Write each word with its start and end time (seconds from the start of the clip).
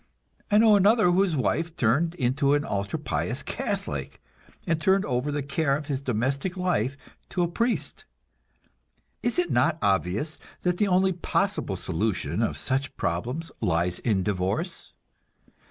I 0.49 0.57
know 0.57 0.75
another 0.75 1.11
whose 1.11 1.35
wife 1.35 1.77
turned 1.77 2.15
into 2.15 2.55
an 2.55 2.65
ultra 2.65 2.97
pious 2.97 3.43
Catholic, 3.43 4.19
and 4.65 4.81
turned 4.81 5.05
over 5.05 5.31
the 5.31 5.43
care 5.43 5.77
of 5.77 5.85
his 5.89 6.01
domestic 6.01 6.57
life 6.57 6.97
to 7.29 7.43
a 7.43 7.47
priest. 7.47 8.05
Is 9.21 9.37
it 9.37 9.51
not 9.51 9.77
obvious 9.79 10.39
that 10.63 10.77
the 10.79 10.87
only 10.87 11.13
possible 11.13 11.75
solution 11.75 12.41
of 12.41 12.57
such 12.57 12.97
problems 12.97 13.51
lies 13.61 13.99
in 13.99 14.23
divorce? 14.23 14.93